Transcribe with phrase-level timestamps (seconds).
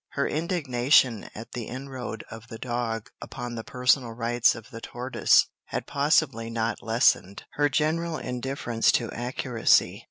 [0.13, 5.45] Her indignation at the inroad of the dog upon the personal rights of the tortoise
[5.65, 9.99] had possibly not lessened her general indifference to accuracy.